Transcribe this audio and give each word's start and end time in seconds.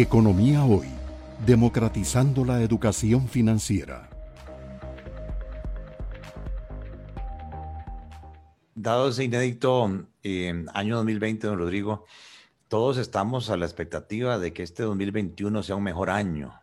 Economía 0.00 0.64
Hoy, 0.64 0.86
democratizando 1.44 2.44
la 2.44 2.62
educación 2.62 3.26
financiera. 3.26 4.08
Dado 8.76 9.08
ese 9.08 9.24
inédito 9.24 10.06
eh, 10.22 10.64
año 10.72 10.94
2020, 10.98 11.48
don 11.48 11.58
Rodrigo, 11.58 12.04
todos 12.68 12.96
estamos 12.96 13.50
a 13.50 13.56
la 13.56 13.66
expectativa 13.66 14.38
de 14.38 14.52
que 14.52 14.62
este 14.62 14.84
2021 14.84 15.64
sea 15.64 15.74
un 15.74 15.82
mejor 15.82 16.10
año. 16.10 16.54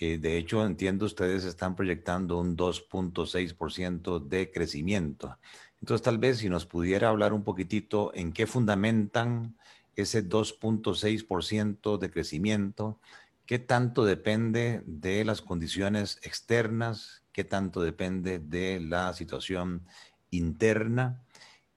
Eh, 0.00 0.18
de 0.18 0.36
hecho, 0.36 0.66
entiendo 0.66 1.06
ustedes 1.06 1.44
están 1.44 1.76
proyectando 1.76 2.40
un 2.40 2.56
2.6% 2.56 4.26
de 4.26 4.50
crecimiento. 4.50 5.38
Entonces, 5.80 6.02
tal 6.02 6.18
vez 6.18 6.38
si 6.38 6.48
nos 6.48 6.66
pudiera 6.66 7.10
hablar 7.10 7.32
un 7.32 7.44
poquitito 7.44 8.10
en 8.12 8.32
qué 8.32 8.48
fundamentan 8.48 9.56
ese 9.96 10.28
2.6% 10.28 11.98
de 11.98 12.10
crecimiento, 12.10 13.00
qué 13.46 13.58
tanto 13.58 14.04
depende 14.04 14.82
de 14.86 15.24
las 15.24 15.40
condiciones 15.40 16.18
externas, 16.22 17.22
qué 17.32 17.44
tanto 17.44 17.80
depende 17.80 18.38
de 18.38 18.80
la 18.80 19.12
situación 19.14 19.86
interna. 20.30 21.22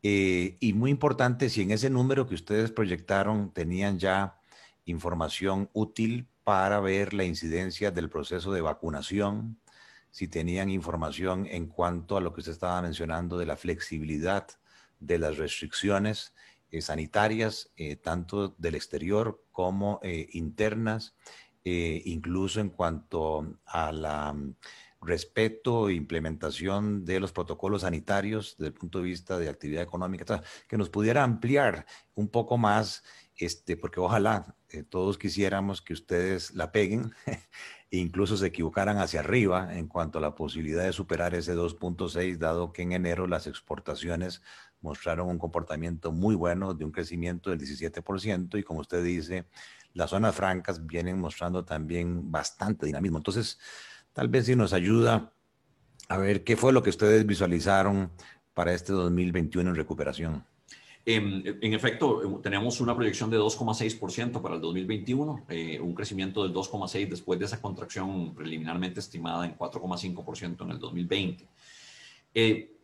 Eh, 0.04 0.58
y 0.60 0.74
muy 0.74 0.92
importante, 0.92 1.50
si 1.50 1.62
en 1.62 1.72
ese 1.72 1.90
número 1.90 2.28
que 2.28 2.36
ustedes 2.36 2.72
proyectaron 2.72 3.52
tenían 3.52 4.00
ya 4.00 4.40
información 4.86 5.70
útil 5.74 6.28
para 6.44 6.80
ver 6.80 7.14
la 7.14 7.24
incidencia 7.24 7.92
del 7.92 8.10
proceso 8.10 8.52
de 8.52 8.62
vacunación, 8.62 9.60
si 10.12 10.28
tenían 10.28 10.70
información 10.70 11.46
en 11.46 11.68
cuanto 11.68 12.18
a 12.18 12.22
lo 12.22 12.34
que 12.34 12.42
usted 12.42 12.54
estaba 12.54 12.82
mencionando 12.82 13.38
de 13.38 13.46
la 13.46 13.56
flexibilidad 13.56 14.48
de 15.00 15.20
las 15.20 15.38
restricciones 15.38 16.34
eh, 16.72 16.82
sanitarias, 16.82 17.72
eh, 17.78 17.96
tanto 17.96 18.50
del 18.58 18.76
exterior 18.76 19.44
como 19.52 20.00
eh, 20.04 20.28
internas, 20.34 21.16
incluso 21.64 22.62
en 22.62 22.70
cuanto 22.70 23.60
a 23.66 23.92
la 23.92 24.34
mm, 24.34 24.56
respeto 25.02 25.90
e 25.90 25.94
implementación 25.94 27.06
de 27.06 27.20
los 27.20 27.32
protocolos 27.32 27.82
sanitarios 27.82 28.56
desde 28.58 28.70
el 28.70 28.74
punto 28.74 29.00
de 29.00 29.04
vista 29.04 29.38
de 29.38 29.50
actividad 29.50 29.84
económica, 29.84 30.42
que 30.68 30.78
nos 30.78 30.90
pudiera 30.90 31.24
ampliar 31.24 31.86
un 32.16 32.28
poco 32.30 32.58
más, 32.58 33.04
este, 33.36 33.78
porque 33.78 34.00
ojalá 34.00 34.56
todos 34.90 35.20
quisiéramos 35.20 35.82
que 35.82 35.94
ustedes 35.94 36.54
la 36.56 36.72
peguen 36.72 37.12
incluso 37.92 38.38
se 38.38 38.48
equivocaran 38.48 38.98
hacia 38.98 39.22
arriba 39.22 39.76
en 39.76 39.88
cuanto 39.88 40.20
a 40.20 40.22
la 40.22 40.36
posibilidad 40.36 40.84
de 40.84 40.94
superar 40.94 41.34
ese 41.34 41.56
2.6, 41.56 42.38
dado 42.38 42.72
que 42.72 42.84
en 42.84 42.92
enero 42.92 43.28
las 43.28 43.48
exportaciones 43.48 44.42
mostraron 44.82 45.28
un 45.28 45.40
comportamiento 45.40 46.12
muy 46.12 46.36
bueno 46.36 46.74
de 46.74 46.86
un 46.86 46.92
crecimiento 46.92 47.50
del 47.50 47.60
17% 47.60 48.60
y 48.60 48.64
como 48.64 48.82
usted 48.82 49.04
dice, 49.04 49.46
las 49.94 50.12
zonas 50.12 50.36
francas 50.36 50.86
vienen 50.86 51.20
mostrando 51.20 51.66
también 51.66 52.32
bastante 52.32 52.86
dinamismo. 52.86 53.18
Entonces, 53.18 53.60
tal 54.14 54.28
vez 54.30 54.46
si 54.46 54.56
nos 54.56 54.74
ayuda 54.74 55.34
a 56.08 56.18
ver 56.18 56.44
qué 56.44 56.56
fue 56.56 56.74
lo 56.74 56.84
que 56.84 56.90
ustedes 56.90 57.26
visualizaron 57.26 58.12
para 58.54 58.74
este 58.74 58.94
2021 58.94 59.70
en 59.70 59.76
recuperación. 59.76 60.46
Em, 61.06 61.44
en, 61.46 61.74
efecto, 61.74 62.24
em, 62.24 62.42
tenemos 62.42 62.82
una 62.82 62.96
proyección 62.96 63.30
de 63.30 63.38
2,6% 63.38 64.42
para 64.42 64.56
el 64.56 64.62
2021, 64.62 65.46
eh, 65.50 65.80
un 65.80 65.96
crecimiento 65.96 66.44
del 66.44 66.54
2,6% 66.54 67.10
después 67.10 67.40
de 67.40 67.46
esa 67.46 67.62
contracción 67.62 68.34
preliminarmente 68.36 69.00
estimada 69.00 69.46
en 69.46 69.56
4,5% 69.56 70.66
en 70.66 70.72
el 70.72 70.80
2020. 70.80 71.48
Eh, 72.34 72.76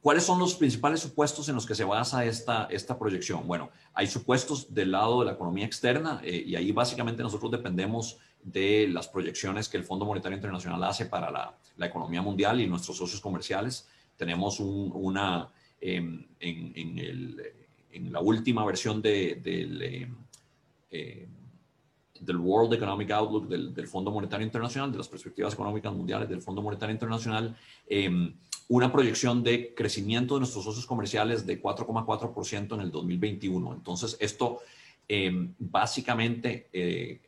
¿Cuáles 0.00 0.24
son 0.24 0.38
los 0.38 0.54
principales 0.54 1.00
supuestos 1.00 1.48
en 1.48 1.56
los 1.56 1.66
que 1.66 1.74
se 1.74 1.82
basa 1.82 2.24
esta, 2.24 2.68
esta 2.70 2.96
proyección? 2.96 3.46
Bueno, 3.46 3.70
hay 3.92 4.06
supuestos 4.06 4.72
del 4.72 4.92
lado 4.92 5.18
de 5.20 5.26
la 5.26 5.32
economía 5.32 5.66
externa 5.66 6.20
eh, 6.22 6.44
y 6.46 6.54
ahí 6.54 6.70
básicamente 6.70 7.24
nosotros 7.24 7.50
dependemos 7.50 8.18
de 8.40 8.86
las 8.88 9.08
proyecciones 9.08 9.68
que 9.68 9.76
el 9.76 9.82
Fondo 9.84 10.04
Monetario 10.04 10.36
Internacional 10.36 10.84
hace 10.84 11.06
para 11.06 11.30
la, 11.32 11.58
la 11.76 11.86
economía 11.86 12.22
mundial 12.22 12.60
y 12.60 12.68
nuestros 12.68 12.96
socios 12.96 13.20
comerciales. 13.20 13.88
Tenemos 14.16 14.60
una, 14.60 15.48
em, 15.48 15.50
en, 15.80 16.26
la 18.10 18.20
última 18.20 18.64
versión 18.64 19.00
em, 19.04 20.14
eh, 20.90 21.28
del 22.20 22.36
World 22.36 22.74
Economic 22.74 23.10
Outlook 23.10 23.48
del, 23.48 23.74
del, 23.74 23.86
Fondo 23.86 24.10
Monetario 24.10 24.44
Internacional, 24.44 24.92
de 24.92 24.98
las 24.98 25.08
perspectivas 25.08 25.54
económicas 25.54 25.92
mundiales 25.92 26.28
del 26.28 26.42
Fondo 26.42 26.62
Monetario 26.62 26.92
Internacional, 26.92 27.56
eh, 27.86 28.10
una 28.68 28.90
proyección 28.90 29.42
de 29.42 29.74
crecimiento 29.74 30.34
de 30.34 30.40
nuestros 30.40 30.64
socios 30.64 30.86
comerciales 30.86 31.46
de 31.46 31.62
4,4% 31.62 32.74
en 32.74 32.80
el 32.80 32.90
2021. 32.90 33.74
Entonces, 33.74 34.16
esto 34.20 34.60
eh, 35.08 35.30
básicamente 35.58 36.68
eh, 36.72 37.20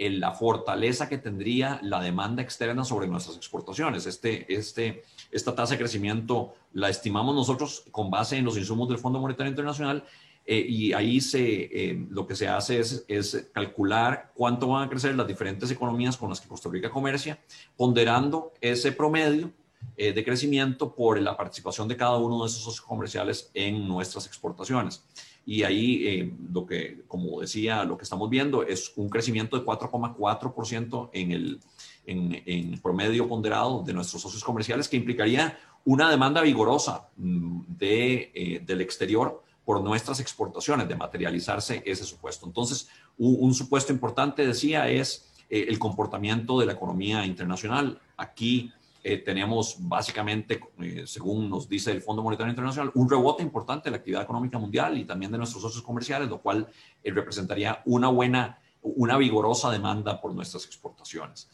representa 0.00 0.20
la 0.20 0.32
fortaleza 0.32 1.08
que 1.08 1.18
tendría 1.18 1.78
la 1.82 2.00
demanda 2.00 2.42
externa 2.42 2.84
sobre 2.84 3.06
nuestras 3.06 3.36
exportaciones. 3.36 4.06
Este, 4.06 4.52
este, 4.52 5.02
esta 5.30 5.54
tasa 5.54 5.74
de 5.74 5.78
crecimiento 5.78 6.54
la 6.72 6.88
estimamos 6.88 7.34
nosotros 7.34 7.84
con 7.90 8.10
base 8.10 8.36
en 8.36 8.44
los 8.44 8.56
insumos 8.56 8.88
del 8.88 8.98
Fondo 8.98 9.20
Monetario 9.20 9.50
Internacional 9.50 10.04
eh, 10.46 10.64
y 10.66 10.92
ahí 10.92 11.20
se, 11.20 12.06
lo 12.10 12.26
que 12.26 12.34
se 12.34 12.48
hace 12.48 12.80
es, 12.80 13.04
es, 13.08 13.50
calcular 13.52 14.32
cuánto 14.34 14.68
van 14.68 14.84
a 14.86 14.88
crecer 14.88 15.14
las 15.14 15.26
diferentes 15.26 15.70
economías 15.70 16.16
con 16.16 16.30
las 16.30 16.40
que 16.40 16.48
Costa 16.48 16.70
Rica 16.70 16.90
comercia, 16.90 17.38
ponderando 17.76 18.52
ese 18.60 18.92
promedio 18.92 19.52
eh, 19.96 20.12
de 20.12 20.24
crecimiento 20.24 20.94
por 20.94 21.20
la 21.20 21.36
participación 21.36 21.86
de 21.88 21.96
cada 21.96 22.16
uno 22.16 22.40
de 22.40 22.48
esos 22.48 22.62
socios 22.62 22.80
comerciales 22.80 23.50
en 23.52 23.86
nuestras 23.86 24.26
exportaciones. 24.26 25.04
Y 25.50 25.64
ahí, 25.64 26.06
eh, 26.06 26.32
lo 26.52 26.64
que, 26.64 27.02
como 27.08 27.40
decía, 27.40 27.82
lo 27.82 27.98
que 27.98 28.04
estamos 28.04 28.30
viendo 28.30 28.62
es 28.62 28.92
un 28.94 29.08
crecimiento 29.10 29.58
de 29.58 29.64
4,4% 29.64 31.10
en 31.12 31.32
el, 31.32 31.60
en, 32.06 32.40
en 32.46 32.78
promedio 32.78 33.26
ponderado 33.26 33.82
de 33.82 33.92
nuestros 33.92 34.22
socios 34.22 34.44
comerciales, 34.44 34.86
que 34.86 34.96
implicaría 34.96 35.58
una 35.84 36.08
demanda 36.08 36.40
vigorosa 36.40 37.08
mm, 37.16 37.62
de, 37.66 38.30
eh, 38.32 38.62
del 38.64 38.80
exterior 38.80 39.42
por 39.64 39.82
nuestras 39.82 40.20
exportaciones, 40.20 40.86
de 40.86 40.94
materializarse 40.94 41.82
ese 41.84 42.04
supuesto. 42.04 42.46
Entonces, 42.46 42.88
un, 43.18 43.38
un 43.40 43.52
supuesto 43.52 43.92
importante, 43.92 44.46
decía, 44.46 44.88
es 44.88 45.32
el 45.48 45.80
comportamiento 45.80 46.60
de 46.60 46.66
la 46.66 46.74
economía 46.74 47.26
internacional. 47.26 48.00
Aquí 48.16 48.72
eh, 49.02 49.18
tenemos 49.18 49.76
básicamente, 49.78 50.60
eh, 50.80 51.04
según 51.06 51.48
nos 51.48 51.68
dice 51.68 51.90
el 51.90 52.02
Fondo 52.02 52.22
Monetario 52.22 52.50
Internacional, 52.50 52.92
un 52.94 53.08
rebote 53.08 53.42
importante 53.42 53.84
de 53.84 53.92
la 53.92 53.96
actividad 53.96 54.22
económica 54.22 54.58
mundial 54.58 54.98
y 54.98 55.04
también 55.04 55.32
de 55.32 55.38
nuestros 55.38 55.62
socios 55.62 55.82
comerciales, 55.82 56.28
lo 56.28 56.42
cual 56.42 56.68
eh, 57.02 57.10
representaría 57.10 57.82
una 57.86 58.08
buena, 58.08 58.58
una 58.82 59.16
vigorosa 59.16 59.70
demanda 59.70 60.20
por 60.20 60.34
nuestras 60.34 60.66
exportaciones. 60.66 61.48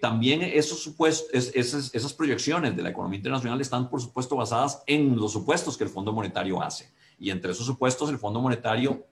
también 0.00 0.42
esos 0.42 0.82
supuestos, 0.82 1.28
esas, 1.32 1.94
esas 1.94 2.12
proyecciones 2.14 2.74
de 2.76 2.82
la 2.82 2.90
economía 2.90 3.18
internacional 3.18 3.60
están, 3.60 3.88
por 3.88 4.00
supuesto, 4.00 4.36
basadas 4.36 4.82
en 4.86 5.16
los 5.16 5.32
supuestos 5.32 5.76
que 5.76 5.84
el 5.84 5.90
Fondo 5.90 6.12
Monetario 6.12 6.62
hace. 6.62 6.90
Y 7.18 7.30
entre 7.30 7.52
esos 7.52 7.66
supuestos, 7.66 8.10
el 8.10 8.18
Fondo 8.18 8.40
Monetario 8.40 9.06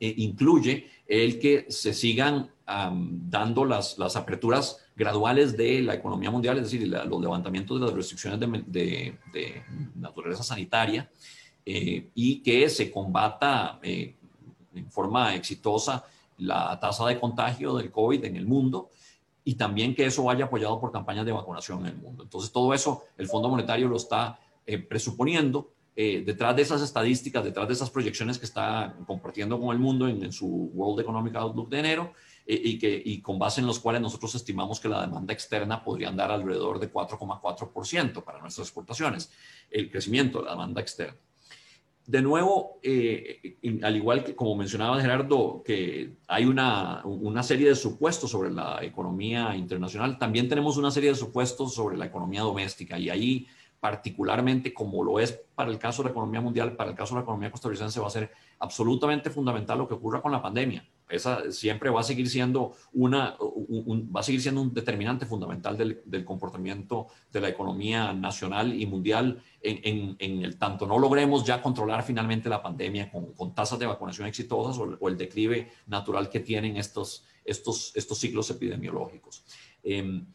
incluye 0.00 0.88
el 1.06 1.38
que 1.38 1.66
se 1.68 1.92
sigan 1.92 2.50
dando 2.66 3.64
las, 3.64 3.98
las 3.98 4.16
aperturas 4.16 4.78
graduales 5.00 5.56
de 5.56 5.80
la 5.80 5.94
economía 5.94 6.30
mundial, 6.30 6.58
es 6.58 6.64
decir, 6.64 6.86
los 6.86 7.20
levantamientos 7.20 7.80
de 7.80 7.86
las 7.86 7.94
restricciones 7.94 8.38
de, 8.38 9.18
naturaleza 9.94 10.42
sanitaria 10.42 11.10
eh, 11.64 12.10
y 12.14 12.42
que 12.42 12.68
se 12.68 12.90
combata 12.90 13.80
eh, 13.82 14.16
en 14.74 14.90
forma 14.90 15.34
exitosa 15.34 16.04
la 16.36 16.78
tasa 16.78 17.06
de 17.06 17.18
contagio 17.18 17.74
del 17.76 17.90
COVID 17.90 18.24
en 18.24 18.36
el 18.36 18.46
mundo 18.46 18.90
y 19.42 19.54
también 19.54 19.94
que 19.94 20.04
eso 20.04 20.24
vaya 20.24 20.44
apoyado 20.44 20.78
por 20.78 20.92
campañas 20.92 21.24
de 21.24 21.32
vacunación 21.32 21.80
en 21.80 21.86
el 21.86 21.96
mundo. 21.96 22.24
Entonces, 22.24 22.52
todo 22.52 22.74
eso 22.74 23.04
el 23.16 23.26
Fondo 23.26 23.48
Monetario 23.48 23.88
lo 23.88 23.96
está 23.96 24.38
eh, 24.66 24.78
presuponiendo 24.78 25.72
detrás 26.24 26.56
de 26.56 26.62
esas 26.62 26.82
estadísticas, 26.82 27.44
detrás 27.44 27.68
de 27.68 27.74
esas 27.74 27.90
proyecciones 27.90 28.38
que 28.38 28.46
está 28.46 28.96
compartiendo 29.06 29.60
con 29.60 29.74
el 29.74 29.78
mundo 29.78 30.08
en, 30.08 30.32
su 30.32 30.46
World 30.46 31.00
Economic 31.00 31.34
Outlook 31.36 31.68
de 31.68 31.78
enero, 31.78 32.12
y, 32.46 32.78
que, 32.78 33.22
con 33.22 33.38
base 33.38 33.60
en 33.60 33.66
los 33.66 33.78
cuales 33.78 34.00
nosotros 34.00 34.34
estimamos 34.34 34.80
que 34.80 34.88
la 34.88 35.02
demanda 35.02 35.32
externa 35.32 35.84
podría 35.84 36.08
andar 36.08 36.30
alrededor 36.32 36.80
de 36.80 36.92
4,4% 36.92 38.24
para 38.24 38.40
nuestras 38.40 38.66
exportaciones, 38.66 39.30
el 39.70 39.90
crecimiento 39.90 40.38
de 40.38 40.46
la 40.46 40.52
demanda 40.52 40.80
externa. 40.80 41.16
De 42.06 42.22
nuevo, 42.22 42.80
eh, 42.82 43.56
al 43.82 43.94
igual 43.94 44.24
que 44.24 44.34
como 44.34 44.56
mencionaba 44.56 45.00
Gerardo, 45.00 45.62
que 45.64 46.14
hay 46.26 46.44
una, 46.44 47.02
una 47.04 47.42
serie 47.44 47.68
de 47.68 47.76
supuestos 47.76 48.32
sobre 48.32 48.50
la 48.50 48.80
economía 48.82 49.54
internacional, 49.54 50.18
también 50.18 50.48
tenemos 50.48 50.76
una 50.76 50.90
serie 50.90 51.10
de 51.10 51.16
supuestos 51.16 51.72
sobre 51.72 51.96
la 51.96 52.06
economía 52.06 52.40
doméstica 52.40 52.98
y 52.98 53.10
ahí 53.10 53.46
particularmente 53.80 54.72
como 54.72 55.02
lo 55.02 55.18
es 55.18 55.32
para 55.54 55.70
el 55.70 55.78
caso 55.78 56.02
de 56.02 56.08
la 56.08 56.12
economía 56.12 56.40
mundial, 56.40 56.76
para 56.76 56.90
el 56.90 56.96
caso 56.96 57.14
de 57.14 57.20
la 57.20 57.22
economía 57.22 57.50
costarricense 57.50 57.98
va 58.00 58.06
a 58.06 58.10
ser 58.10 58.30
absolutamente 58.58 59.30
fundamental 59.30 59.78
lo 59.78 59.88
que 59.88 59.94
ocurra 59.94 60.20
con 60.20 60.32
la 60.32 60.42
pandemia 60.42 60.84
esa 61.10 61.50
siempre 61.50 61.90
va 61.90 62.00
a 62.00 62.04
seguir 62.04 62.28
siendo 62.28 62.72
una, 62.92 63.36
va 63.38 64.20
a 64.20 64.22
seguir 64.22 64.40
siendo 64.40 64.62
un 64.62 64.72
determinante 64.72 65.26
fundamental 65.26 65.76
del, 65.76 66.02
del, 66.04 66.24
comportamiento 66.24 67.08
de 67.32 67.40
la 67.40 67.48
economía 67.48 68.12
nacional 68.12 68.72
y 68.80 68.86
mundial 68.86 69.42
en, 69.60 70.16
en, 70.18 70.44
el 70.44 70.56
tanto 70.56 70.86
no 70.86 70.98
logremos 70.98 71.44
ya 71.44 71.60
controlar 71.60 72.02
finalmente 72.02 72.48
la 72.48 72.62
pandemia 72.62 73.10
con, 73.10 73.32
con 73.34 73.54
tasas 73.54 73.78
de 73.78 73.86
vacunación 73.86 74.28
exitosas 74.28 74.78
o, 74.78 75.08
el 75.08 75.16
declive 75.16 75.70
natural 75.86 76.28
que 76.28 76.40
tienen 76.40 76.76
estos, 76.76 77.24
estos, 77.44 77.92
estos 77.94 78.18
ciclos 78.18 78.48
epidemiológicos. 78.50 79.44
Em, 79.82 80.26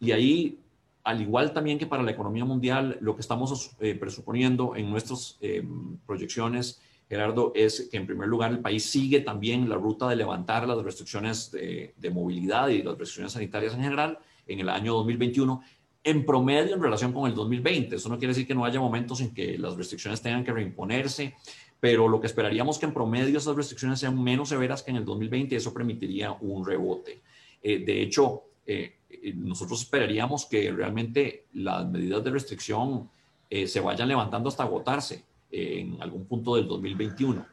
y 0.00 0.12
ahí, 0.12 0.63
al 1.04 1.20
igual 1.20 1.52
también 1.52 1.78
que 1.78 1.86
para 1.86 2.02
la 2.02 2.10
economía 2.10 2.44
mundial, 2.44 2.96
lo 3.00 3.14
que 3.14 3.20
estamos 3.20 3.76
eh, 3.78 3.94
presuponiendo 3.94 4.74
en 4.74 4.90
nuestras 4.90 5.36
em, 5.40 5.98
proyecciones 6.06 6.80
Gerardo, 7.08 7.52
es 7.54 7.88
que 7.90 7.98
en 7.98 8.06
primer 8.06 8.28
lugar 8.28 8.50
el 8.50 8.60
país 8.60 8.84
sigue 8.84 9.20
también 9.20 9.68
la 9.68 9.76
ruta 9.76 10.08
de 10.08 10.16
levantar 10.16 10.66
las 10.66 10.82
restricciones 10.82 11.50
de, 11.50 12.10
movilidad 12.10 12.68
y 12.68 12.82
las 12.82 12.96
restricciones 12.96 13.32
sanitarias 13.32 13.74
en 13.74 13.82
general 13.82 14.18
en 14.46 14.60
el 14.60 14.68
año 14.68 14.94
2021 14.94 15.62
en 16.02 16.24
promedio 16.24 16.74
en 16.74 16.82
relación 16.82 17.12
con 17.12 17.28
el 17.28 17.34
2020. 17.34 17.96
Eso 17.96 18.08
no 18.08 18.18
quiere 18.18 18.32
decir 18.32 18.46
que 18.46 18.54
no 18.54 18.64
haya 18.64 18.80
momentos 18.80 19.20
en 19.20 19.32
que 19.32 19.58
las 19.58 19.76
restricciones 19.76 20.22
tengan 20.22 20.44
que 20.44 20.52
reimponerse, 20.52 21.34
pero 21.78 22.08
lo 22.08 22.20
que 22.20 22.26
esperaríamos 22.26 22.78
que 22.78 22.86
en 22.86 22.94
promedio 22.94 23.38
esas 23.38 23.56
restricciones 23.56 24.00
sean 24.00 24.22
menos 24.22 24.48
severas 24.48 24.82
que 24.82 24.90
en 24.90 24.98
el 24.98 25.04
2020 25.04 25.54
y 25.54 25.58
eso 25.58 25.72
permitiría 25.72 26.32
un 26.32 26.64
rebote. 26.64 27.22
Eh, 27.62 27.84
de 27.84 28.02
hecho, 28.02 28.44
eh, 28.66 28.96
nosotros 29.34 29.80
esperaríamos 29.82 30.46
que 30.46 30.70
realmente 30.72 31.46
las 31.54 31.86
medidas 31.86 32.24
de 32.24 32.30
restricción 32.30 33.08
eh, 33.50 33.66
se 33.66 33.80
vayan 33.80 34.08
levantando 34.08 34.48
hasta 34.48 34.62
agotarse 34.62 35.24
en 35.50 36.00
algún 36.02 36.26
punto 36.26 36.56
del 36.56 36.66
2021 36.66 37.46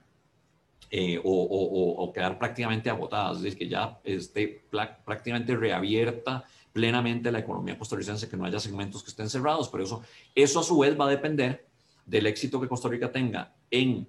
eh, 0.94 1.22
o, 1.24 2.12
quedar 2.14 2.38
prácticamente 2.38 2.90
agotadas, 2.90 3.38
es 3.38 3.44
decir, 3.44 3.60
que 3.60 3.68
ya 3.70 3.98
esté 4.04 4.62
prácticamente 4.70 5.56
reabierta 5.56 6.44
plenamente 6.74 7.32
la 7.32 7.40
economía 7.40 7.78
costarricense, 7.78 8.28
que 8.28 8.36
no 8.36 8.44
haya 8.44 8.60
segmentos 8.60 9.02
que 9.02 9.10
estén 9.10 9.30
cerrados, 9.30 9.70
pero 9.70 9.86
eso, 9.86 10.02
eso 10.36 10.60
a 10.60 10.64
su 10.64 10.80
vez 10.80 11.00
va 11.00 11.06
a 11.06 11.10
depender 11.10 11.66
del 12.06 12.26
éxito 12.26 12.60
que 12.60 12.68
Costa 12.68 12.90
Rica 12.90 13.10
tenga 13.10 13.54
en 13.70 14.08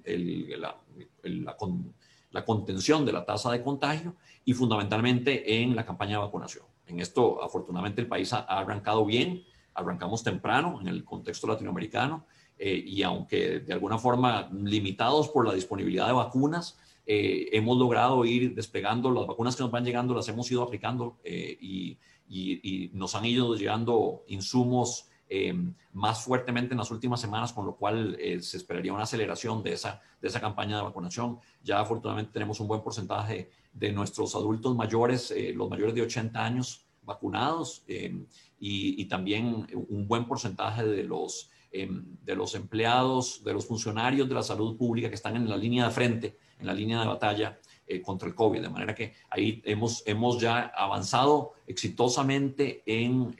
la, 0.58 0.76
la, 1.22 2.44
contención 2.44 3.06
de 3.06 3.12
la 3.12 3.24
tasa 3.24 3.52
de 3.52 3.62
contagio 3.62 4.16
y 4.44 4.52
fundamentalmente 4.52 5.62
en 5.62 5.76
la 5.76 5.86
campaña 5.86 6.12
de 6.12 6.24
vacunación. 6.24 6.64
En 6.92 7.00
esto, 7.00 7.42
afortunadamente, 7.42 8.02
el 8.02 8.06
país 8.06 8.32
ha 8.32 8.40
arrancado 8.40 9.04
bien, 9.06 9.44
arrancamos 9.74 10.22
temprano 10.22 10.78
en 10.80 10.88
el 10.88 11.04
contexto 11.04 11.46
latinoamericano 11.46 12.26
eh, 12.58 12.82
y 12.86 13.02
aunque 13.02 13.60
de 13.60 13.72
alguna 13.72 13.98
forma 13.98 14.50
limitados 14.52 15.30
por 15.30 15.46
la 15.46 15.54
disponibilidad 15.54 16.06
de 16.06 16.12
vacunas, 16.12 16.78
eh, 17.06 17.48
hemos 17.52 17.78
logrado 17.78 18.24
ir 18.26 18.54
despegando 18.54 19.10
las 19.10 19.26
vacunas 19.26 19.56
que 19.56 19.62
nos 19.62 19.72
van 19.72 19.84
llegando, 19.84 20.14
las 20.14 20.28
hemos 20.28 20.50
ido 20.50 20.62
aplicando 20.62 21.18
eh, 21.24 21.56
y, 21.60 21.98
y, 22.28 22.90
nos 22.92 23.14
han 23.14 23.24
ido 23.24 23.56
llegando 23.56 24.22
insumos 24.28 25.08
más 25.92 26.22
fuertemente 26.22 26.74
en 26.74 26.78
las 26.78 26.90
últimas 26.90 27.20
semanas, 27.20 27.52
con 27.52 27.66
lo 27.66 27.76
cual 27.76 28.16
se 28.40 28.56
esperaría 28.56 28.92
una 28.92 29.04
aceleración 29.04 29.62
de 29.62 29.72
esa, 29.72 30.00
de 30.20 30.28
esa 30.28 30.40
campaña 30.40 30.76
de 30.76 30.82
vacunación. 30.82 31.38
Ya 31.62 31.80
afortunadamente 31.80 32.32
tenemos 32.32 32.60
un 32.60 32.68
buen 32.68 32.82
porcentaje 32.82 33.50
de 33.72 33.92
nuestros 33.92 34.34
adultos 34.34 34.76
mayores, 34.76 35.32
los 35.54 35.70
mayores 35.70 35.94
de 35.94 36.02
80 36.02 36.44
años 36.44 36.86
vacunados 37.02 37.82
y, 37.88 38.26
y, 38.58 39.04
también 39.06 39.66
un 39.88 40.06
buen 40.06 40.26
porcentaje 40.26 40.84
de 40.84 41.04
los 41.04 41.50
Em, 41.74 42.04
de 42.22 42.36
los 42.36 42.54
empleados, 42.54 43.42
de 43.42 43.54
los 43.54 43.64
funcionarios 43.64 44.28
de 44.28 44.34
la 44.34 44.42
salud 44.42 44.76
pública 44.76 45.08
que 45.08 45.14
están 45.14 45.36
en 45.36 45.48
la 45.48 45.56
línea 45.56 45.86
de 45.86 45.90
frente, 45.90 46.36
en 46.58 46.66
la 46.66 46.74
línea 46.74 47.00
de 47.00 47.06
batalla 47.06 47.58
eh, 47.86 48.02
contra 48.02 48.28
el 48.28 48.34
COVID. 48.34 48.60
De 48.60 48.68
manera 48.68 48.94
que 48.94 49.14
ahí 49.30 49.62
hemos, 49.64 50.02
hemos 50.04 50.38
ya 50.38 50.70
avanzado 50.76 51.54
exitosamente 51.66 52.82
en 52.84 53.34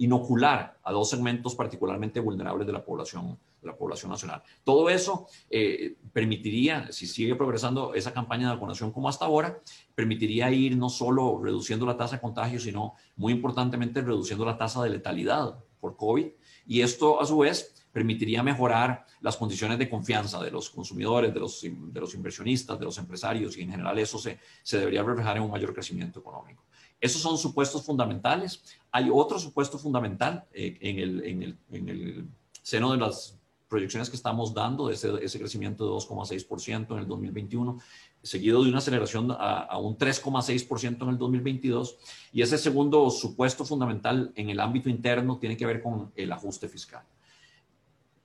inocular 0.00 0.78
a 0.82 0.92
dos 0.92 1.10
segmentos 1.10 1.54
particularmente 1.54 2.20
vulnerables 2.20 2.66
de 2.66 2.72
la 2.72 2.84
población 2.84 3.38
de 3.60 3.66
la 3.66 3.76
población 3.76 4.10
nacional. 4.10 4.42
Todo 4.64 4.88
eso 4.88 5.26
eh, 5.50 5.94
permitiría, 6.14 6.90
si 6.92 7.06
sigue 7.06 7.34
progresando 7.34 7.92
esa 7.92 8.12
campaña 8.14 8.48
de 8.48 8.54
vacunación 8.54 8.90
como 8.90 9.06
hasta 9.08 9.26
ahora, 9.26 9.60
permitiría 9.94 10.50
ir 10.50 10.78
no 10.78 10.88
solo 10.88 11.38
reduciendo 11.42 11.84
la 11.84 11.96
tasa 11.96 12.16
de 12.16 12.22
contagio, 12.22 12.58
sino 12.58 12.94
muy 13.16 13.34
importantemente 13.34 14.00
reduciendo 14.00 14.46
la 14.46 14.56
tasa 14.56 14.82
de 14.82 14.88
letalidad 14.88 15.62
por 15.78 15.96
COVID 15.98 16.28
y 16.66 16.82
esto, 16.82 17.20
a 17.20 17.26
su 17.26 17.38
vez, 17.38 17.74
permitiría 17.92 18.42
mejorar 18.42 19.04
las 19.20 19.36
condiciones 19.36 19.78
de 19.78 19.90
confianza 19.90 20.40
de 20.42 20.50
los 20.50 20.70
consumidores, 20.70 21.34
de 21.34 21.40
los, 21.40 21.60
de 21.62 22.00
los 22.00 22.14
inversionistas, 22.14 22.78
de 22.78 22.84
los 22.84 22.96
empresarios, 22.98 23.56
y 23.56 23.62
en 23.62 23.72
general 23.72 23.98
eso 23.98 24.18
se, 24.18 24.38
se 24.62 24.78
debería 24.78 25.02
reflejar 25.02 25.36
en 25.36 25.42
un 25.42 25.50
mayor 25.50 25.74
crecimiento 25.74 26.20
económico. 26.20 26.64
Esos 27.00 27.22
son 27.22 27.38
supuestos 27.38 27.84
fundamentales. 27.84 28.62
Hay 28.90 29.08
otro 29.12 29.38
supuesto 29.38 29.78
fundamental 29.78 30.44
eh, 30.52 30.76
en, 30.80 30.98
el, 30.98 31.24
en, 31.24 31.42
el, 31.42 31.58
en, 31.70 31.88
el, 31.88 32.28
seno 32.62 32.92
de 32.92 32.98
las 32.98 33.38
proyecciones 33.68 34.10
que 34.10 34.16
estamos 34.16 34.52
dando, 34.52 34.88
de 34.88 34.94
ese, 34.94 35.10
ese 35.22 35.38
crecimiento 35.38 35.84
de 35.84 35.92
2,6% 35.92 36.92
en 36.92 36.98
el 36.98 37.06
2021, 37.06 37.78
seguido 38.22 38.62
de 38.62 38.68
una 38.68 38.78
aceleración 38.78 39.30
a, 39.30 39.78
un 39.78 39.96
3,6% 39.96 41.02
en 41.02 41.08
el 41.08 41.18
2022. 41.18 41.96
Y 42.32 42.42
ese 42.42 42.58
segundo 42.58 43.08
supuesto 43.10 43.64
fundamental 43.64 44.32
en 44.34 44.50
el 44.50 44.60
ámbito 44.60 44.88
interno 44.88 45.38
tiene 45.38 45.56
que 45.56 45.66
ver 45.66 45.82
con 45.82 46.12
el 46.16 46.32
ajuste 46.32 46.68
fiscal. 46.68 47.04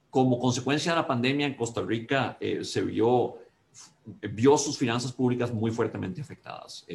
Como 0.09 0.39
consecuencia 0.39 0.93
de 0.93 0.97
la 0.97 1.07
pandemia 1.07 1.45
en 1.45 1.55
Costa 1.55 1.81
Rica 1.81 2.37
eh, 2.39 2.63
se 2.63 2.81
vio, 2.81 3.37
vio 4.31 4.57
sus 4.57 4.77
finanzas 4.77 5.11
públicas 5.11 5.53
muy 5.53 5.71
fuertemente 5.71 6.21
afectadas. 6.21 6.85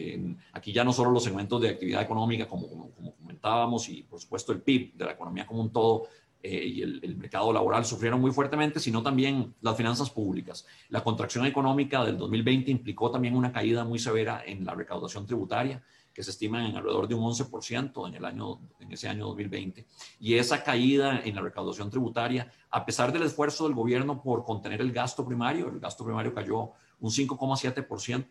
aquí 0.53 0.73
ya 0.73 0.85
no 0.85 0.93
solo 0.93 1.11
los 1.11 1.25
segmentos 1.25 1.61
de 1.61 1.71
actividad 1.71 2.03
económica, 2.03 2.49
como, 2.49 2.91
comentábamos, 3.21 3.89
y 3.89 4.03
por 4.03 4.21
supuesto 4.21 4.53
el 4.53 4.63
PIB 4.63 4.95
de 4.95 5.05
la 5.05 5.13
economía 5.13 5.47
como 5.47 5.61
un 5.61 5.73
todo, 5.73 6.09
eh, 6.43 6.65
y 6.67 6.83
el, 6.83 7.17
mercado 7.17 7.53
laboral 7.53 7.85
sufrieron 7.85 8.21
muy 8.21 8.31
fuertemente, 8.31 8.81
sino 8.81 9.03
también 9.03 9.55
las 9.61 9.77
finanzas 9.77 10.09
públicas. 10.09 10.67
La 10.89 11.05
contracción 11.05 11.45
económica 11.45 12.03
del 12.05 12.17
2020 12.17 12.71
implicó 12.71 13.11
también 13.11 13.37
una 13.37 13.53
caída 13.53 13.85
muy 13.85 13.99
severa 13.99 14.43
en 14.47 14.65
la 14.65 14.75
recaudación 14.75 15.27
tributaria, 15.27 15.83
que 16.21 16.25
se 16.25 16.33
estima 16.33 16.69
en 16.69 16.77
alrededor 16.77 17.09
de 17.09 17.15
un 17.15 17.23
11% 17.23 18.07
en, 18.07 18.15
el 18.15 18.27
año, 18.27 18.61
en 18.79 18.93
ese 18.93 19.09
año 19.09 19.25
2020. 19.29 19.87
Y 20.21 20.35
esa 20.35 20.63
caída 20.63 21.23
en 21.25 21.35
la 21.35 21.41
recaudación 21.41 21.89
tributaria, 21.89 22.53
a 22.71 22.85
pesar 22.85 23.11
del 23.11 23.23
esfuerzo 23.23 23.65
del 23.65 23.75
gobierno 23.75 24.21
por 24.21 24.45
contener 24.45 24.83
el 24.83 24.93
gasto 24.93 25.25
primario, 25.25 25.71
el 25.71 25.81
gasto 25.81 26.05
primario 26.05 26.35
cayó 26.35 26.73
un 26.99 27.11
5,7% 27.11 28.27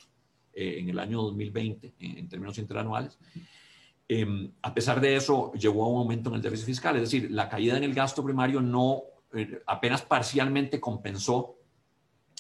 eh, 0.54 0.76
en 0.78 0.90
el 0.90 1.00
año 1.00 1.20
2020 1.24 1.96
en, 1.98 2.30
términos 2.30 2.60
interanuales. 2.60 3.18
Em, 4.08 4.52
a 4.62 4.72
pesar 4.72 5.02
de 5.02 5.16
eso, 5.16 5.52
llevó 5.54 5.86
a 5.86 5.88
un 5.88 5.98
aumento 6.02 6.30
en 6.30 6.36
el 6.36 6.44
déficit 6.44 6.68
fiscal, 6.68 6.96
es 6.98 7.02
decir, 7.02 7.32
la 7.32 7.50
caída 7.50 7.76
en 7.76 7.86
el 7.86 7.96
gasto 7.96 8.24
primario 8.24 8.62
no 8.62 9.02
eh, 9.34 9.64
apenas 9.66 10.04
parcialmente 10.04 10.80
compensó 10.80 11.56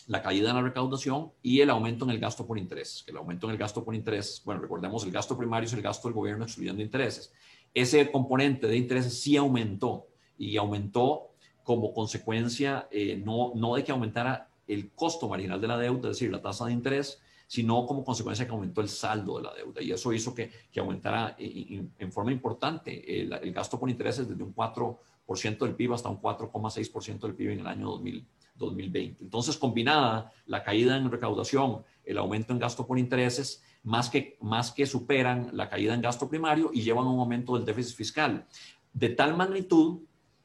la 0.09 0.23
caída 0.23 0.49
en 0.49 0.55
la 0.55 0.63
recaudación 0.63 1.31
y 1.43 1.61
el 1.61 1.69
aumento 1.69 2.03
en 2.03 2.09
el 2.09 2.19
gasto 2.19 2.47
por 2.47 2.57
interés. 2.57 3.05
El 3.05 3.17
aumento 3.17 3.45
en 3.45 3.51
el 3.51 3.59
gasto 3.59 3.85
por 3.85 3.93
interés, 3.93 4.41
bueno, 4.43 4.59
recordemos, 4.59 5.03
el 5.05 5.11
gasto 5.11 5.37
primario 5.37 5.67
es 5.67 5.73
el 5.73 5.83
gasto 5.83 6.07
del 6.07 6.15
gobierno 6.15 6.45
excluyendo 6.45 6.81
intereses. 6.81 7.31
Ese 7.75 8.11
componente 8.11 8.65
de 8.65 8.75
intereses 8.75 9.21
sí 9.21 9.37
aumentó 9.37 10.07
y 10.35 10.57
aumentó 10.57 11.29
como 11.63 11.93
consecuencia 11.93 12.87
eh, 12.89 13.21
no, 13.23 13.51
no 13.53 13.75
de 13.75 13.83
que 13.83 13.91
aumentara 13.91 14.49
el 14.67 14.89
costo 14.93 15.29
marginal 15.29 15.61
de 15.61 15.67
la 15.67 15.77
deuda, 15.77 16.09
es 16.09 16.17
decir, 16.17 16.31
la 16.31 16.41
tasa 16.41 16.65
de 16.65 16.73
interés, 16.73 17.21
sino 17.45 17.85
como 17.85 18.03
consecuencia 18.03 18.47
que 18.47 18.51
aumentó 18.51 18.81
el 18.81 18.89
saldo 18.89 19.37
de 19.37 19.43
la 19.43 19.53
deuda. 19.53 19.79
Y 19.79 19.91
eso 19.91 20.11
hizo 20.11 20.33
que, 20.33 20.49
que 20.71 20.79
aumentara 20.79 21.35
en, 21.37 22.11
forma 22.11 22.31
importante 22.31 23.21
el, 23.21 23.31
el, 23.31 23.53
gasto 23.53 23.79
por 23.79 23.91
intereses 23.91 24.27
desde 24.27 24.41
un 24.41 24.55
4% 24.55 25.59
del 25.59 25.75
PIB 25.75 25.93
hasta 25.93 26.09
un 26.09 26.19
4,6% 26.19 27.19
del 27.19 27.35
PIB 27.35 27.51
en 27.51 27.59
el 27.59 27.67
año 27.67 27.89
2000, 27.89 28.25
2020. 28.59 29.23
Entonces, 29.23 29.57
combinada 29.57 30.31
la 30.45 30.63
caída 30.63 30.97
en 30.97 31.09
recaudación, 31.09 31.83
el 32.03 32.17
aumento 32.17 32.53
en 32.53 32.59
gasto 32.59 32.85
por 32.85 32.99
intereses, 32.99 33.63
más 33.83 34.09
que, 34.09 34.37
más 34.41 34.71
que 34.71 34.85
superan 34.85 35.49
la 35.53 35.69
caída 35.69 35.93
en 35.93 36.01
gasto 36.01 36.29
primario 36.29 36.69
y 36.73 36.81
llevan 36.81 37.05
a 37.05 37.11
un 37.11 37.19
aumento 37.19 37.55
del 37.55 37.65
déficit 37.65 37.95
fiscal 37.95 38.45
de 38.93 39.09
tal 39.09 39.35
magnitud 39.35 40.01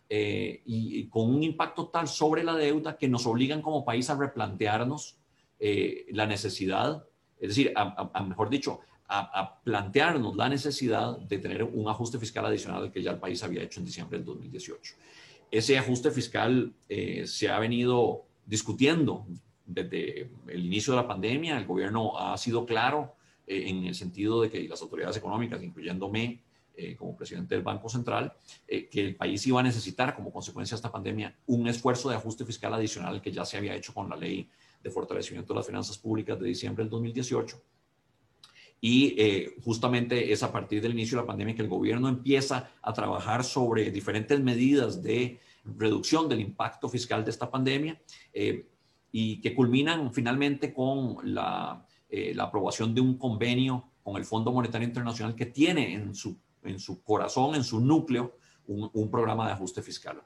eh, 0.08 0.62
y, 0.66 1.08
con 1.08 1.34
un 1.34 1.42
impacto 1.42 1.88
tal 1.88 2.08
sobre 2.08 2.44
la 2.44 2.54
deuda 2.54 2.96
que 2.96 3.08
nos 3.08 3.26
obligan 3.26 3.62
como 3.62 3.84
país 3.84 4.10
a 4.10 4.16
replantearnos 4.16 5.16
eh, 5.58 6.06
la 6.10 6.26
necesidad, 6.26 7.04
es 7.40 7.48
decir, 7.48 7.72
a, 7.74 8.22
mejor 8.22 8.50
dicho, 8.50 8.80
a, 9.08 9.60
plantearnos 9.62 10.36
la 10.36 10.48
necesidad 10.48 11.18
de 11.18 11.38
tener 11.38 11.64
un 11.64 11.88
ajuste 11.88 12.18
fiscal 12.18 12.46
adicional 12.46 12.90
que 12.92 13.02
ya 13.02 13.12
el 13.12 13.18
país 13.18 13.42
había 13.42 13.62
hecho 13.62 13.80
en 13.80 13.86
diciembre 13.86 14.18
del 14.18 14.26
2018. 14.26 14.94
Ese 15.54 15.78
ajuste 15.78 16.10
fiscal 16.10 16.74
eh, 16.88 17.28
se 17.28 17.48
ha 17.48 17.60
venido 17.60 18.24
discutiendo 18.44 19.24
desde 19.64 20.28
el 20.48 20.66
inicio 20.66 20.92
de 20.92 20.96
la 21.00 21.06
pandemia. 21.06 21.56
El 21.56 21.64
gobierno 21.64 22.18
ha 22.18 22.36
sido 22.36 22.66
claro 22.66 23.14
eh, 23.46 23.68
en 23.68 23.84
el 23.84 23.94
sentido 23.94 24.42
de 24.42 24.50
que 24.50 24.66
las 24.68 24.82
autoridades 24.82 25.16
económicas, 25.16 25.62
incluyéndome 25.62 26.42
como 26.98 27.16
presidente 27.16 27.54
del 27.54 27.62
Banco 27.62 27.88
Central, 27.88 28.32
que 28.66 29.00
el 29.00 29.14
país 29.14 29.46
iba 29.46 29.60
a 29.60 29.62
necesitar 29.62 30.16
como 30.16 30.32
consecuencia 30.32 30.74
de 30.74 30.78
esta 30.78 30.90
pandemia 30.90 31.32
un 31.46 31.68
esfuerzo 31.68 32.08
de 32.10 32.16
ajuste 32.16 32.44
fiscal 32.44 32.74
adicional 32.74 33.22
que 33.22 33.30
ya 33.30 33.44
se 33.44 33.56
había 33.56 33.76
hecho 33.76 33.94
con 33.94 34.10
la 34.10 34.16
ley 34.16 34.50
de 34.82 34.90
fortalecimiento 34.90 35.52
de 35.52 35.58
las 35.58 35.66
finanzas 35.68 35.96
públicas 35.96 36.36
de 36.36 36.48
diciembre 36.48 36.82
del 36.82 36.90
2018. 36.90 37.62
Y 38.86 39.14
eh, 39.16 39.56
justamente 39.64 40.30
es 40.30 40.42
a 40.42 40.52
partir 40.52 40.82
del 40.82 40.92
inicio 40.92 41.16
de 41.16 41.22
la 41.22 41.26
pandemia 41.26 41.54
que 41.54 41.62
el 41.62 41.68
gobierno 41.68 42.06
empieza 42.06 42.70
a 42.82 42.92
trabajar 42.92 43.42
sobre 43.42 43.90
diferentes 43.90 44.38
medidas 44.40 45.02
de 45.02 45.40
reducción 45.64 46.28
del 46.28 46.40
impacto 46.40 46.90
fiscal 46.90 47.24
de 47.24 47.30
esta 47.30 47.50
pandemia 47.50 47.98
eh, 48.34 48.68
y 49.10 49.40
que 49.40 49.54
culminan 49.54 50.12
finalmente 50.12 50.74
con 50.74 51.16
la, 51.22 51.86
la 52.10 52.44
aprobación 52.44 52.94
de 52.94 53.00
un 53.00 53.16
convenio 53.16 53.88
con 54.02 54.18
el 54.18 54.26
Fondo 54.26 54.52
Monetario 54.52 54.86
Internacional 54.86 55.34
que 55.34 55.46
tiene 55.46 55.94
en 55.94 56.14
su, 56.14 56.36
en 56.62 56.78
su 56.78 57.02
corazón, 57.02 57.54
en 57.54 57.64
su 57.64 57.80
núcleo, 57.80 58.36
un, 58.66 59.10
programa 59.10 59.46
de 59.46 59.54
ajuste 59.54 59.80
fiscal. 59.80 60.22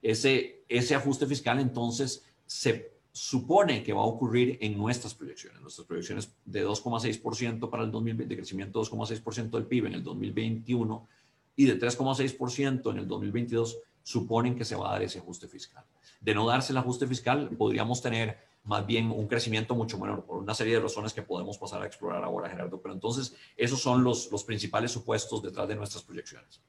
Ese, 0.00 0.64
ese 0.68 0.94
ajuste 0.94 1.26
fiscal 1.26 1.58
entonces 1.58 2.24
se 2.46 2.95
supone 3.16 3.82
que 3.82 3.94
va 3.94 4.02
a 4.02 4.04
ocurrir 4.04 4.58
en 4.60 4.76
nuestras 4.76 5.14
proyecciones. 5.14 5.62
Nuestras 5.62 5.86
proyecciones 5.86 6.30
de 6.44 6.66
2,6% 6.66 7.70
para 7.70 7.82
el 7.82 7.90
2020, 7.90 8.28
de 8.28 8.36
crecimiento 8.36 8.78
de 8.78 8.90
2,6% 8.90 9.50
del 9.52 9.64
PIB 9.64 9.86
en 9.86 9.94
el 9.94 10.04
2021 10.04 11.08
y 11.56 11.64
de 11.64 11.80
3,6% 11.80 12.90
en 12.90 12.98
el 12.98 13.08
2022 13.08 13.78
suponen 14.02 14.54
que 14.54 14.66
se 14.66 14.76
va 14.76 14.90
a 14.90 14.92
dar 14.92 15.02
ese 15.02 15.20
ajuste 15.20 15.48
fiscal. 15.48 15.82
De 16.20 16.34
no 16.34 16.46
darse 16.46 16.72
el 16.72 16.76
ajuste 16.76 17.06
fiscal, 17.06 17.48
podríamos 17.56 18.02
tener 18.02 18.36
más 18.64 18.86
bien 18.86 19.10
un 19.10 19.26
crecimiento 19.26 19.74
mucho 19.74 19.98
menor, 19.98 20.26
por 20.26 20.36
una 20.36 20.52
serie 20.52 20.74
de 20.74 20.80
razones 20.80 21.14
que 21.14 21.22
podemos 21.22 21.56
pasar 21.56 21.82
a 21.82 21.86
explorar 21.86 22.22
ahora, 22.22 22.50
Gerardo. 22.50 22.82
Pero 22.82 22.92
entonces, 22.92 23.34
esos 23.56 23.80
son 23.80 24.04
los, 24.04 24.30
los 24.30 24.44
principales 24.44 24.90
supuestos 24.90 25.42
detrás 25.42 25.66
de 25.66 25.76
nuestras 25.76 26.04
proyecciones. 26.04 26.60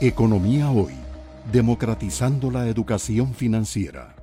Economía 0.00 0.70
hoy, 0.70 0.94
democratizando 1.50 2.52
la 2.52 2.68
educación 2.68 3.34
financiera. 3.34 4.15